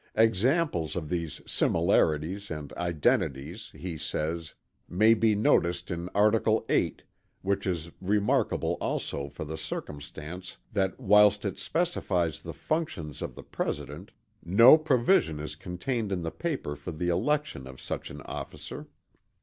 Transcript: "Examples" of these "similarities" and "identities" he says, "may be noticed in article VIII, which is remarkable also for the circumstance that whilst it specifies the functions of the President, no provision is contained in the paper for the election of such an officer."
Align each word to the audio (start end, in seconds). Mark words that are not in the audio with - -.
"Examples" 0.15 0.95
of 0.95 1.09
these 1.09 1.41
"similarities" 1.45 2.49
and 2.49 2.73
"identities" 2.73 3.69
he 3.75 3.99
says, 3.99 4.55
"may 4.89 5.13
be 5.13 5.35
noticed 5.35 5.91
in 5.91 6.09
article 6.15 6.65
VIII, 6.69 6.95
which 7.43 7.67
is 7.67 7.91
remarkable 8.01 8.79
also 8.81 9.29
for 9.29 9.45
the 9.45 9.59
circumstance 9.59 10.57
that 10.73 10.99
whilst 10.99 11.45
it 11.45 11.59
specifies 11.59 12.39
the 12.39 12.51
functions 12.51 13.21
of 13.21 13.35
the 13.35 13.43
President, 13.43 14.09
no 14.43 14.75
provision 14.75 15.39
is 15.39 15.55
contained 15.55 16.11
in 16.11 16.23
the 16.23 16.31
paper 16.31 16.75
for 16.75 16.91
the 16.91 17.09
election 17.09 17.67
of 17.67 17.79
such 17.79 18.09
an 18.09 18.21
officer." 18.23 18.87